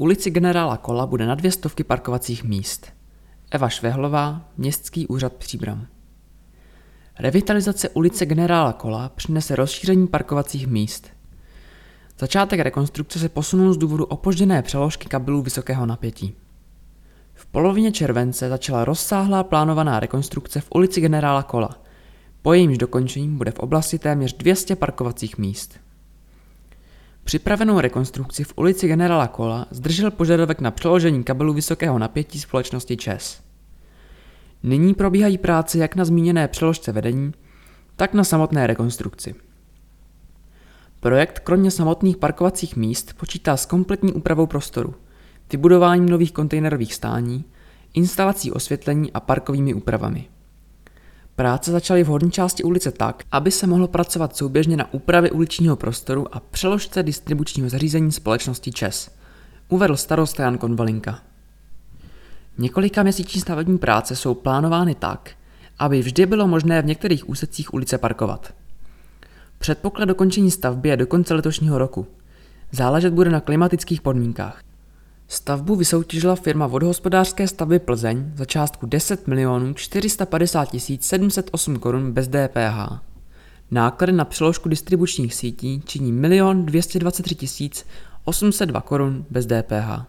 [0.00, 2.86] ulici generála Kola bude na dvě stovky parkovacích míst.
[3.50, 5.86] Eva Švehlová, Městský úřad Příbram.
[7.18, 11.08] Revitalizace ulice generála Kola přinese rozšíření parkovacích míst.
[12.18, 16.34] Začátek rekonstrukce se posunul z důvodu opožděné přeložky kabelů vysokého napětí.
[17.34, 21.82] V polovině července začala rozsáhlá plánovaná rekonstrukce v ulici generála Kola.
[22.42, 25.80] Po jejímž dokončení bude v oblasti téměř 200 parkovacích míst.
[27.30, 33.42] Připravenou rekonstrukci v ulici generála Kola zdržel požadavek na přeložení kabelu vysokého napětí společnosti ČES.
[34.62, 37.32] Nyní probíhají práce jak na zmíněné přeložce vedení,
[37.96, 39.34] tak na samotné rekonstrukci.
[41.00, 44.94] Projekt kromě samotných parkovacích míst počítá s kompletní úpravou prostoru,
[45.52, 47.44] vybudováním nových kontejnerových stání,
[47.94, 50.28] instalací osvětlení a parkovými úpravami.
[51.36, 55.76] Práce začaly v horní části ulice tak, aby se mohlo pracovat souběžně na úpravě uličního
[55.76, 59.10] prostoru a přeložce distribučního zařízení společnosti ČES,
[59.68, 61.18] uvedl starosta Jan Konvalinka.
[62.58, 65.30] Několika měsíční stavební práce jsou plánovány tak,
[65.78, 68.54] aby vždy bylo možné v některých úsecích ulice parkovat.
[69.58, 72.06] Předpoklad dokončení stavby je do konce letošního roku.
[72.72, 74.62] Záležet bude na klimatických podmínkách.
[75.32, 80.68] Stavbu vysoutěžila firma vodohospodářské stavby Plzeň za částku 10 milionů 450
[81.00, 82.98] 708 korun bez DPH.
[83.70, 87.70] Náklady na přeložku distribučních sítí činí 1 223
[88.24, 90.06] 802 korun bez DPH.